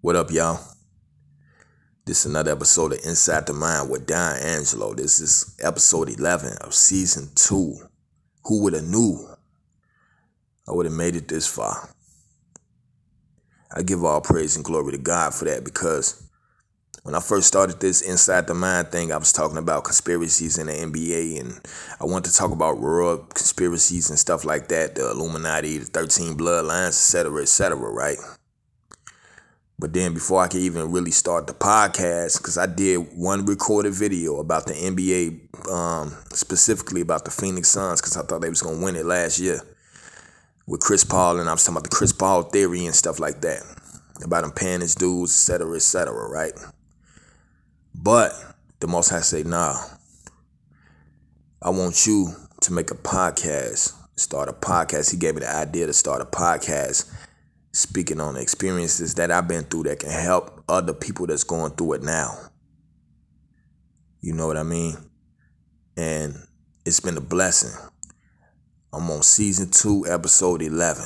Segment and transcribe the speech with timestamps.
[0.00, 0.60] What up, y'all?
[2.04, 4.94] This is another episode of Inside the Mind with Don Angelo.
[4.94, 7.74] This is episode 11 of season 2.
[8.44, 9.26] Who would have knew
[10.68, 11.92] I would have made it this far?
[13.74, 16.22] I give all praise and glory to God for that because
[17.02, 20.68] when I first started this Inside the Mind thing, I was talking about conspiracies in
[20.68, 21.60] the NBA and
[22.00, 26.36] I wanted to talk about world conspiracies and stuff like that, the Illuminati, the 13
[26.36, 28.18] bloodlines, etc., etc., right?
[29.80, 33.92] But then before I could even really start the podcast, because I did one recorded
[33.92, 38.60] video about the NBA, um, specifically about the Phoenix Suns, because I thought they was
[38.60, 39.60] gonna win it last year
[40.66, 43.40] with Chris Paul, and I was talking about the Chris Paul theory and stuff like
[43.42, 43.62] that,
[44.24, 46.52] about him paying his dues, etc., etc., right?
[47.94, 48.32] But
[48.80, 49.76] the Most High say, nah,
[51.62, 55.12] I want you to make a podcast, start a podcast.
[55.12, 57.08] He gave me the idea to start a podcast
[57.72, 61.94] speaking on experiences that I've been through that can help other people that's going through
[61.94, 62.36] it now.
[64.20, 64.96] You know what I mean?
[65.96, 66.36] And
[66.84, 67.78] it's been a blessing.
[68.92, 71.04] I'm on season two, episode 11.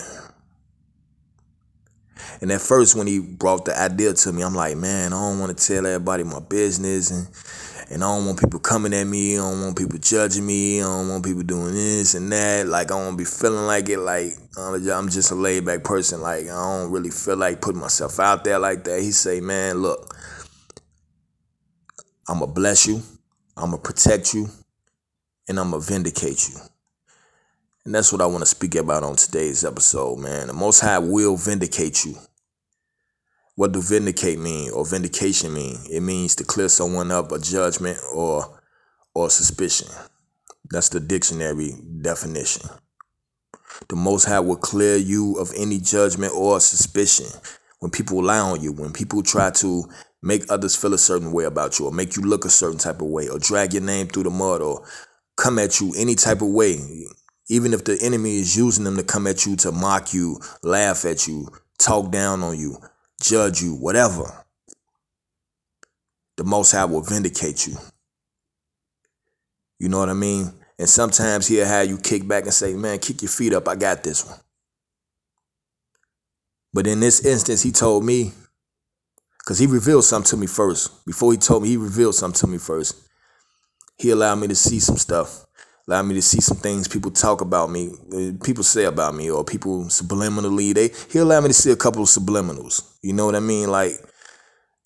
[2.40, 5.38] And at first, when he brought the idea to me, I'm like, man, I don't
[5.38, 7.28] want to tell everybody my business, and
[7.92, 9.34] and I don't want people coming at me.
[9.34, 10.80] I don't want people judging me.
[10.80, 12.66] I don't want people doing this and that.
[12.66, 13.98] Like I don't be feeling like it.
[13.98, 16.22] Like I'm just a laid back person.
[16.22, 19.00] Like I don't really feel like putting myself out there like that.
[19.00, 20.16] He say, man, look,
[22.28, 23.02] I'm gonna bless you.
[23.56, 24.48] I'm gonna protect you,
[25.48, 26.56] and I'm gonna vindicate you.
[27.84, 30.46] And that's what I want to speak about on today's episode, man.
[30.46, 32.14] The Most High will vindicate you.
[33.62, 35.78] What do vindicate mean or vindication mean?
[35.88, 38.60] It means to clear someone up a judgment or
[39.14, 39.86] or suspicion.
[40.68, 42.68] That's the dictionary definition.
[43.88, 47.26] The Most High will clear you of any judgment or suspicion.
[47.78, 49.84] When people lie on you, when people try to
[50.24, 53.00] make others feel a certain way about you, or make you look a certain type
[53.00, 54.84] of way, or drag your name through the mud, or
[55.36, 56.80] come at you any type of way,
[57.48, 61.04] even if the enemy is using them to come at you to mock you, laugh
[61.04, 61.46] at you,
[61.78, 62.76] talk down on you,
[63.22, 64.44] judge you, whatever,
[66.36, 67.76] the Most High will vindicate you.
[69.78, 70.52] You know what I mean?
[70.78, 73.68] And sometimes he'll have you kick back and say, man, kick your feet up.
[73.68, 74.38] I got this one.
[76.72, 78.32] But in this instance, he told me,
[79.38, 81.04] because he revealed something to me first.
[81.04, 82.96] Before he told me, he revealed something to me first.
[83.98, 85.44] He allowed me to see some stuff
[85.86, 89.30] allowed me to see some things people talk about me, uh, people say about me,
[89.30, 90.74] or people subliminally.
[90.74, 92.96] They he allowed me to see a couple of subliminals.
[93.02, 93.70] You know what I mean?
[93.70, 93.92] Like,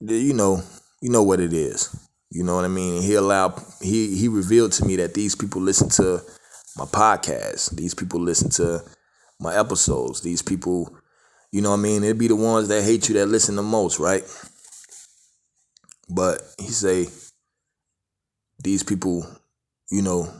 [0.00, 0.62] you know,
[1.00, 1.94] you know what it is.
[2.30, 3.02] You know what I mean?
[3.02, 6.22] he allowed he he revealed to me that these people listen to
[6.76, 7.70] my podcast.
[7.76, 8.82] These people listen to
[9.40, 10.20] my episodes.
[10.20, 10.94] These people,
[11.52, 12.04] you know what I mean?
[12.04, 14.24] It'd be the ones that hate you that listen the most, right?
[16.08, 17.06] But he say
[18.62, 19.26] these people,
[19.90, 20.32] you know,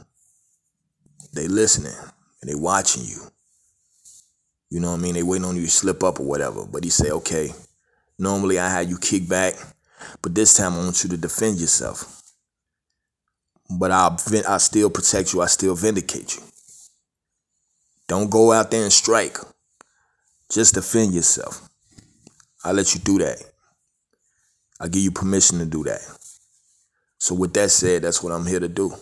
[1.37, 1.95] they listening
[2.41, 3.21] and they watching you.
[4.69, 5.13] You know what I mean?
[5.13, 6.65] They waiting on you to slip up or whatever.
[6.65, 7.51] But he say, okay,
[8.19, 9.53] normally I had you kick back,
[10.21, 12.21] but this time I want you to defend yourself.
[13.69, 14.17] But I'll
[14.47, 15.41] I still protect you.
[15.41, 16.43] I still vindicate you.
[18.07, 19.37] Don't go out there and strike.
[20.49, 21.67] Just defend yourself.
[22.63, 23.43] I let you do that.
[24.79, 26.01] I give you permission to do that.
[27.17, 28.93] So with that said, that's what I'm here to do.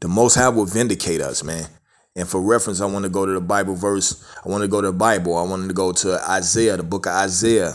[0.00, 1.68] The Most High will vindicate us, man.
[2.14, 4.24] And for reference, I want to go to the Bible verse.
[4.44, 5.36] I want to go to the Bible.
[5.36, 7.72] I want to go to Isaiah, the book of Isaiah,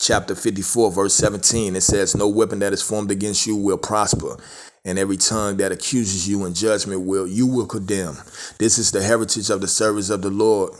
[0.00, 1.76] chapter 54, verse 17.
[1.76, 4.36] It says, No weapon that is formed against you will prosper,
[4.84, 8.16] and every tongue that accuses you in judgment will you will condemn.
[8.58, 10.72] This is the heritage of the servants of the Lord,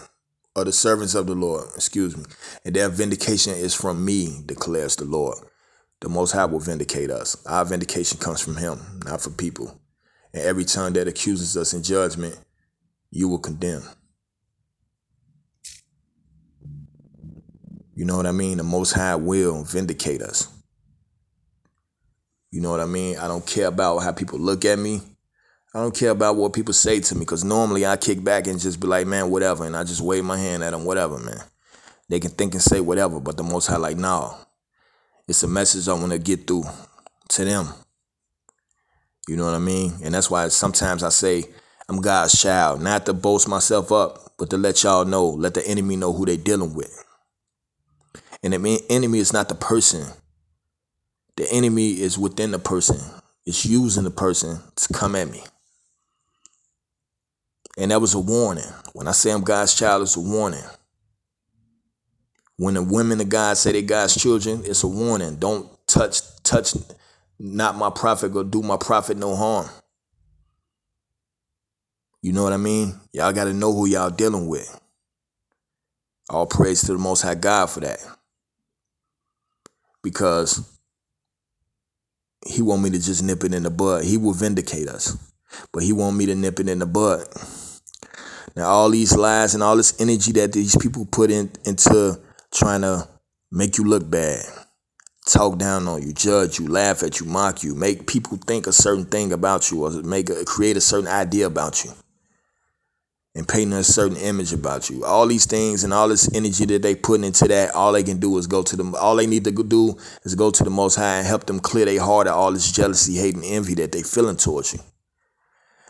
[0.56, 2.24] or the servants of the Lord, excuse me.
[2.64, 5.38] And their vindication is from me, declares the Lord.
[6.00, 7.36] The Most High will vindicate us.
[7.46, 9.79] Our vindication comes from Him, not from people
[10.32, 12.38] and every tongue that accuses us in judgment,
[13.10, 13.82] you will condemn.
[17.94, 18.58] You know what I mean?
[18.58, 20.48] The Most High will vindicate us.
[22.50, 23.18] You know what I mean?
[23.18, 25.02] I don't care about how people look at me.
[25.74, 28.58] I don't care about what people say to me because normally I kick back and
[28.58, 29.64] just be like, man, whatever.
[29.64, 31.40] And I just wave my hand at them, whatever, man.
[32.08, 34.36] They can think and say whatever, but the Most High, like, no.
[35.28, 36.64] It's a message I want to get through
[37.28, 37.68] to them.
[39.30, 39.94] You know what I mean?
[40.02, 41.44] And that's why sometimes I say
[41.88, 45.64] I'm God's child, not to boast myself up, but to let y'all know, let the
[45.68, 46.92] enemy know who they dealing with.
[48.42, 50.04] And the enemy is not the person.
[51.36, 52.98] The enemy is within the person.
[53.46, 55.44] It's using the person to come at me.
[57.78, 58.64] And that was a warning.
[58.94, 60.64] When I say I'm God's child, it's a warning.
[62.56, 65.36] When the women of God say they God's children, it's a warning.
[65.36, 66.74] Don't touch, touch
[67.42, 69.66] not my prophet, go do my prophet no harm.
[72.20, 73.00] You know what I mean?
[73.12, 74.78] Y'all got to know who y'all dealing with.
[76.28, 77.98] All praise to the Most High God for that.
[80.02, 80.78] Because
[82.46, 84.04] he want me to just nip it in the bud.
[84.04, 85.16] He will vindicate us.
[85.72, 87.26] But he want me to nip it in the bud.
[88.54, 92.20] Now all these lies and all this energy that these people put in into
[92.52, 93.08] trying to
[93.50, 94.44] make you look bad,
[95.30, 98.72] talk down on you, judge you, laugh at you, mock you, make people think a
[98.72, 101.92] certain thing about you or make a, create a certain idea about you
[103.34, 105.04] and painting a certain image about you.
[105.04, 108.18] All these things and all this energy that they put into that, all they can
[108.18, 108.94] do is go to them.
[108.96, 111.84] All they need to do is go to the Most High and help them clear
[111.84, 114.80] their heart of all this jealousy, hate, and envy that they feeling towards you.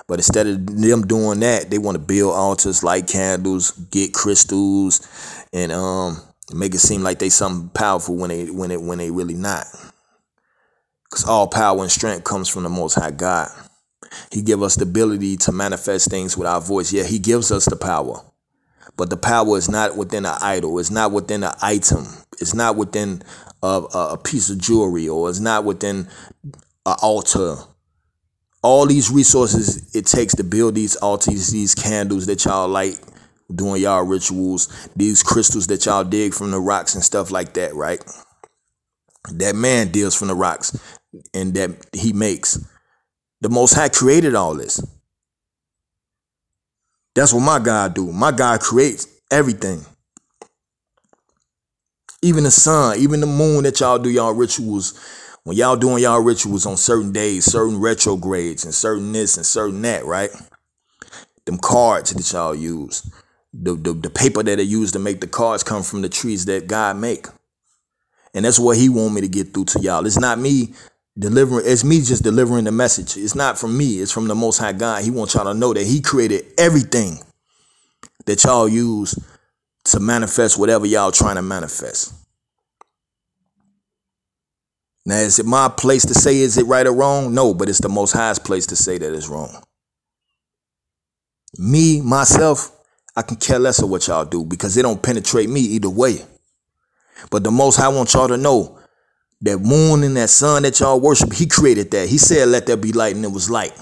[0.06, 5.00] But instead of them doing that, they want to build altars, light candles, get crystals,
[5.52, 6.20] and um
[6.54, 9.66] make it seem like they something powerful when they when it when they really not.
[11.10, 13.48] Cause all power and strength comes from the Most High God.
[14.30, 16.92] He give us the ability to manifest things with our voice.
[16.92, 18.22] Yeah, he gives us the power.
[18.96, 20.78] But the power is not within an idol.
[20.78, 22.06] It's not within an item.
[22.40, 23.22] It's not within
[23.62, 23.82] a,
[24.12, 26.08] a piece of jewelry or it's not within
[26.44, 27.56] an altar.
[28.62, 32.98] All these resources it takes to build these altars, these candles that y'all light
[33.54, 37.74] doing y'all rituals, these crystals that y'all dig from the rocks and stuff like that,
[37.74, 38.02] right?
[39.32, 40.78] That man deals from the rocks
[41.34, 42.58] and that he makes.
[43.40, 44.82] The Most High created all this.
[47.14, 48.12] That's what my God do.
[48.12, 49.84] My God creates everything.
[52.22, 54.98] Even the sun, even the moon that y'all do y'all rituals.
[55.44, 59.80] When y'all doing y'all rituals on certain days, certain retrogrades and certain this and certain
[59.82, 60.30] that, right?
[61.46, 63.10] Them cards that y'all use.
[63.52, 66.44] The, the, the paper that they use to make the cards come from the trees
[66.44, 67.26] that God make.
[68.34, 70.06] And that's what he want me to get through to y'all.
[70.06, 70.74] It's not me
[71.18, 73.16] delivering it's me just delivering the message.
[73.16, 75.04] It's not from me it's from the most high god.
[75.04, 77.18] He wants y'all to know that he created everything
[78.26, 79.18] that y'all use
[79.84, 82.14] to manifest whatever y'all trying to manifest.
[85.04, 87.34] Now is it my place to say is it right or wrong?
[87.34, 89.62] No but it's the most highest place to say that it's wrong.
[91.58, 92.76] Me myself
[93.16, 96.18] i can care less of what y'all do because it don't penetrate me either way
[97.28, 98.78] but the most I want y'all to know
[99.42, 102.08] that moon and that sun that y'all worship, he created that.
[102.08, 103.72] He said, let there be light, and it was light.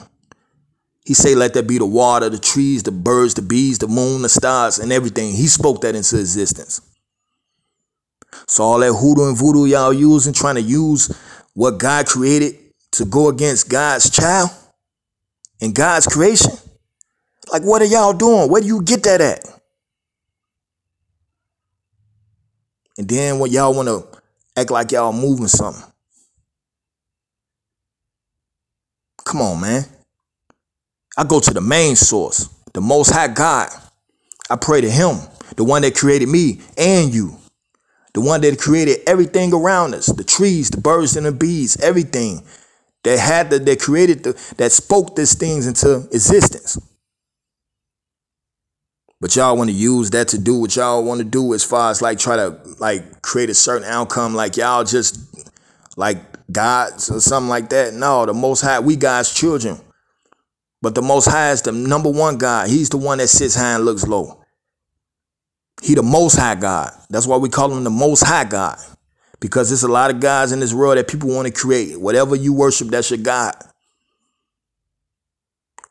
[1.04, 4.22] He said, let there be the water, the trees, the birds, the bees, the moon,
[4.22, 5.32] the stars, and everything.
[5.32, 6.80] He spoke that into existence.
[8.46, 11.14] So all that hoodoo and voodoo y'all using, trying to use
[11.54, 12.56] what God created
[12.92, 14.50] to go against God's child
[15.60, 16.52] and God's creation.
[17.52, 18.50] Like, what are y'all doing?
[18.50, 19.40] Where do you get that at?
[22.98, 24.06] And then when y'all want to
[24.56, 25.84] act like y'all moving something.
[29.24, 29.84] Come on, man.
[31.16, 33.68] I go to the main source, the most high God.
[34.50, 35.18] I pray to him,
[35.56, 37.36] the one that created me and you.
[38.14, 42.42] The one that created everything around us, the trees, the birds and the bees, everything
[43.04, 46.78] that had the, that created the, that spoke these things into existence.
[49.20, 51.90] But y'all want to use that to do what y'all want to do as far
[51.90, 55.18] as like try to like create a certain outcome, like y'all just
[55.96, 56.18] like
[56.52, 57.94] gods or something like that.
[57.94, 59.80] No, the most high, we God's children.
[60.80, 62.68] But the most high is the number one God.
[62.68, 64.44] He's the one that sits high and looks low.
[65.82, 66.92] He the most high God.
[67.10, 68.78] That's why we call him the most high God.
[69.40, 72.00] Because there's a lot of gods in this world that people want to create.
[72.00, 73.54] Whatever you worship, that's your God.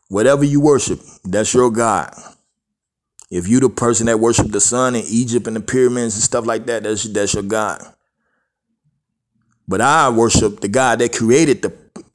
[0.09, 2.13] Whatever you worship, that's your God.
[3.29, 6.45] If you the person that worship the sun in Egypt and the pyramids and stuff
[6.45, 7.81] like that, that's that's your God.
[9.67, 11.73] But I worship the God that created the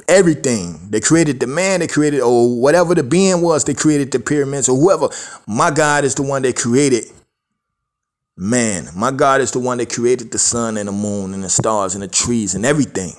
[0.08, 0.88] everything.
[0.90, 4.68] They created the man, they created or whatever the being was, they created the pyramids
[4.68, 5.08] or whoever.
[5.46, 7.04] My God is the one that created
[8.36, 8.88] man.
[8.96, 11.94] My God is the one that created the sun and the moon and the stars
[11.94, 13.12] and the trees and everything.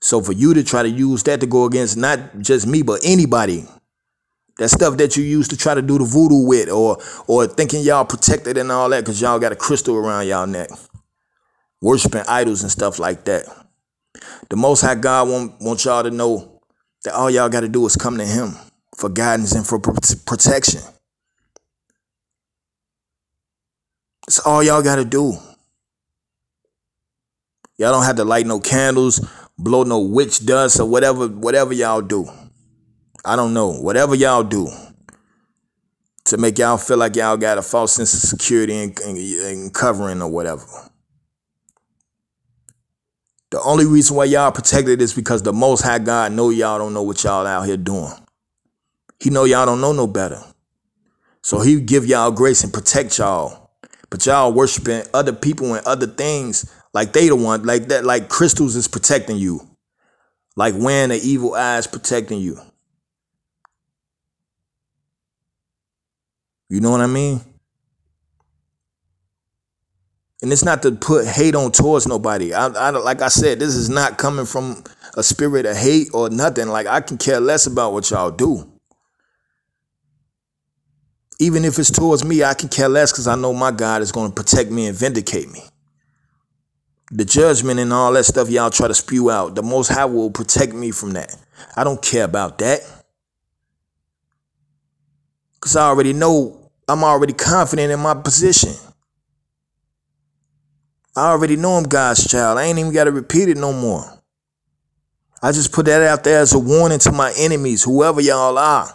[0.00, 3.00] So for you to try to use that to go against not just me, but
[3.04, 3.66] anybody
[4.58, 7.82] that stuff that you used to try to do the voodoo with or or thinking
[7.82, 10.68] y'all protected and all that because y'all got a crystal around y'all neck.
[11.80, 13.44] Worshiping idols and stuff like that.
[14.50, 16.60] The Most High God want, want y'all to know
[17.04, 18.54] that all y'all got to do is come to Him
[18.96, 20.80] for guidance and for protection.
[24.26, 25.34] That's all y'all got to do.
[27.78, 29.24] Y'all don't have to light no candles,
[29.56, 32.28] blow no witch dust or whatever, whatever y'all do.
[33.28, 33.72] I don't know.
[33.72, 34.68] Whatever y'all do
[36.24, 39.74] to make y'all feel like y'all got a false sense of security and, and, and
[39.74, 40.64] covering or whatever.
[43.50, 46.94] The only reason why y'all protected is because the Most High God know y'all don't
[46.94, 48.12] know what y'all out here doing.
[49.20, 50.42] He know y'all don't know no better.
[51.42, 53.72] So he give y'all grace and protect y'all.
[54.08, 58.30] But y'all worshiping other people and other things like they the one, like that, like
[58.30, 59.68] crystals is protecting you.
[60.56, 62.58] Like when the evil eyes protecting you.
[66.68, 67.40] You know what I mean?
[70.42, 72.54] And it's not to put hate on towards nobody.
[72.54, 74.84] I, I, like I said, this is not coming from
[75.16, 76.68] a spirit of hate or nothing.
[76.68, 78.70] Like I can care less about what y'all do.
[81.40, 84.12] Even if it's towards me, I can care less because I know my God is
[84.12, 85.62] going to protect me and vindicate me.
[87.10, 90.30] The judgment and all that stuff y'all try to spew out, the Most High will
[90.30, 91.34] protect me from that.
[91.76, 92.80] I don't care about that.
[95.54, 96.57] Because I already know,
[96.88, 98.72] I'm already confident in my position.
[101.14, 102.58] I already know I'm God's child.
[102.58, 104.04] I ain't even got to repeat it no more.
[105.42, 108.88] I just put that out there as a warning to my enemies, whoever y'all are.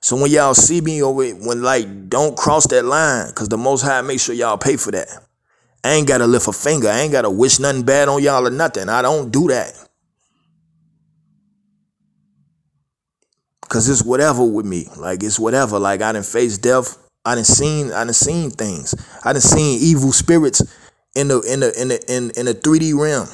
[0.00, 3.82] So when y'all see me over when like don't cross that line, cause the most
[3.82, 5.08] high make sure y'all pay for that.
[5.84, 6.88] I ain't gotta lift a finger.
[6.88, 8.88] I ain't gotta wish nothing bad on y'all or nothing.
[8.88, 9.72] I don't do that.
[13.68, 14.88] Cause it's whatever with me.
[14.96, 15.78] Like it's whatever.
[15.78, 16.96] Like I didn't face death.
[17.24, 18.94] I done seen I done seen things.
[19.24, 20.62] I done seen evil spirits
[21.14, 23.28] in the in the in the in, in the 3D realm.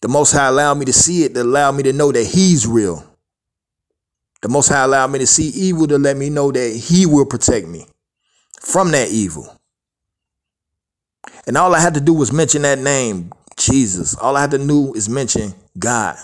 [0.00, 2.66] The Most High allowed me to see it, to allow me to know that He's
[2.66, 3.04] real.
[4.42, 7.26] The Most High allowed me to see evil to let me know that He will
[7.26, 7.86] protect me
[8.60, 9.54] from that evil.
[11.46, 14.16] And all I had to do was mention that name, Jesus.
[14.16, 16.16] All I had to do is mention God.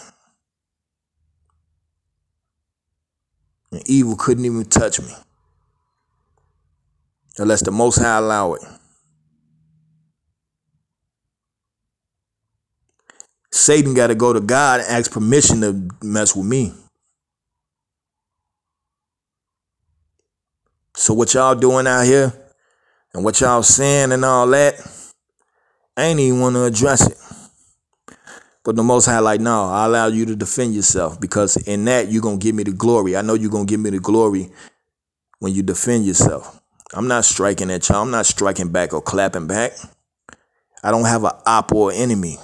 [3.72, 5.12] And evil couldn't even touch me.
[7.38, 8.62] Unless the Most High allow it.
[13.50, 16.72] Satan got to go to God and ask permission to mess with me.
[20.96, 22.32] So what y'all doing out here
[23.12, 24.74] and what y'all saying and all that,
[25.96, 27.18] I ain't even want to address it.
[28.64, 32.10] But the most high like, no, I allow you to defend yourself because in that
[32.10, 33.16] you're gonna give me the glory.
[33.16, 34.50] I know you're gonna give me the glory
[35.38, 36.63] when you defend yourself.
[36.92, 38.02] I'm not striking at y'all.
[38.02, 39.72] I'm not striking back or clapping back.
[40.82, 42.36] I don't have an op or enemy.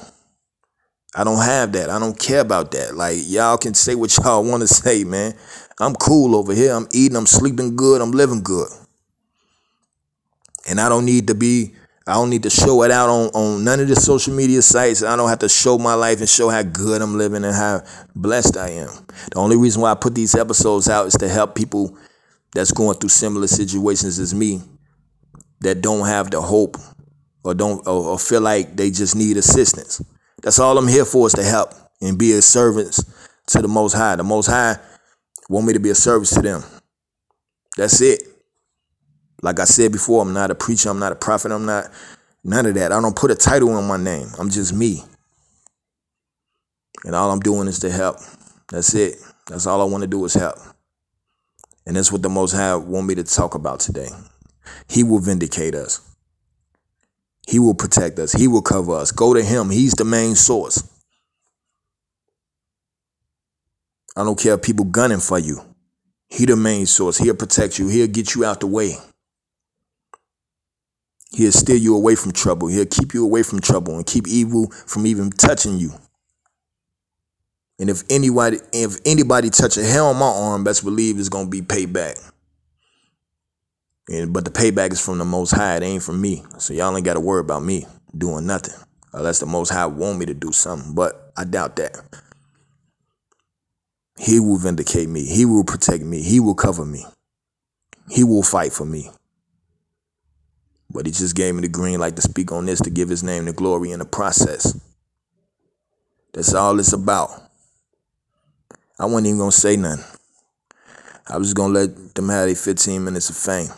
[1.14, 1.90] I don't have that.
[1.90, 2.94] I don't care about that.
[2.94, 5.34] Like y'all can say what y'all want to say, man.
[5.78, 6.72] I'm cool over here.
[6.72, 8.68] I'm eating, I'm sleeping good, I'm living good.
[10.68, 11.74] And I don't need to be
[12.06, 15.02] I don't need to show it out on, on none of the social media sites.
[15.02, 17.82] I don't have to show my life and show how good I'm living and how
[18.16, 18.88] blessed I am.
[19.30, 21.96] The only reason why I put these episodes out is to help people
[22.54, 24.62] that's going through similar situations as me
[25.60, 26.76] that don't have the hope
[27.44, 30.02] or don't or, or feel like they just need assistance.
[30.42, 32.98] That's all I'm here for is to help and be a servant
[33.48, 34.16] to the Most High.
[34.16, 34.76] The Most High
[35.48, 36.62] want me to be a service to them.
[37.76, 38.22] That's it.
[39.42, 41.90] Like I said before, I'm not a preacher, I'm not a prophet, I'm not
[42.44, 42.92] none of that.
[42.92, 44.28] I don't put a title on my name.
[44.38, 45.02] I'm just me.
[47.04, 48.18] And all I'm doing is to help.
[48.70, 49.16] That's it.
[49.46, 50.58] That's all I want to do is help.
[51.90, 54.10] And that's what the Most High want me to talk about today.
[54.88, 56.00] He will vindicate us.
[57.48, 58.30] He will protect us.
[58.30, 59.10] He will cover us.
[59.10, 59.70] Go to him.
[59.70, 60.88] He's the main source.
[64.16, 65.62] I don't care if people gunning for you.
[66.28, 67.18] He the main source.
[67.18, 67.88] He'll protect you.
[67.88, 68.94] He'll get you out the way.
[71.32, 72.68] He'll steer you away from trouble.
[72.68, 75.94] He'll keep you away from trouble and keep evil from even touching you.
[77.80, 81.48] And if anybody if anybody touch a hair on my arm, best believe it's gonna
[81.48, 82.30] be payback.
[84.10, 85.76] And, but the payback is from the Most High.
[85.76, 86.42] It ain't from me.
[86.58, 88.74] So y'all ain't got to worry about me doing nothing.
[89.12, 90.94] Unless the Most High want me to do something.
[90.94, 91.96] But I doubt that.
[94.18, 95.24] He will vindicate me.
[95.24, 96.22] He will protect me.
[96.22, 97.06] He will cover me.
[98.10, 99.10] He will fight for me.
[100.92, 103.22] But he just gave me the green light to speak on this to give his
[103.22, 104.78] name the glory in the process.
[106.32, 107.49] That's all it's about.
[109.00, 110.04] I wasn't even gonna say nothing.
[111.26, 113.70] I was just gonna let them have their 15 minutes of fame.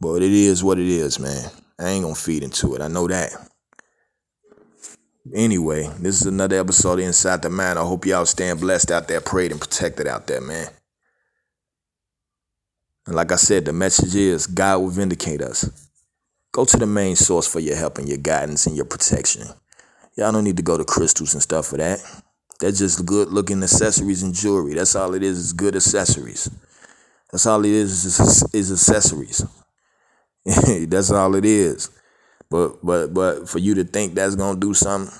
[0.00, 1.50] But it is what it is, man.
[1.78, 2.82] I ain't gonna feed into it.
[2.82, 3.30] I know that.
[5.32, 7.78] Anyway, this is another episode of Inside the Mind.
[7.78, 10.66] I hope y'all staying blessed out there, prayed and protected out there, man.
[13.06, 15.88] And like I said, the message is God will vindicate us.
[16.50, 19.46] Go to the main source for your help and your guidance and your protection.
[20.16, 22.00] Y'all don't need to go to crystals and stuff for that.
[22.60, 24.74] That's just good looking accessories and jewelry.
[24.74, 26.50] That's all it is, is good accessories.
[27.32, 29.44] That's all it is, is, is accessories.
[30.88, 31.90] that's all it is.
[32.50, 35.14] But but but for you to think that's gonna do something,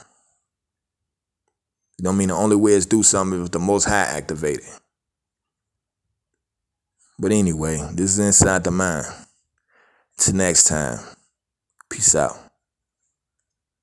[2.06, 4.64] I mean the only way is do something if the most high activated.
[7.18, 9.06] But anyway, this is inside the mind.
[10.18, 10.98] Till next time.
[11.88, 12.49] Peace out.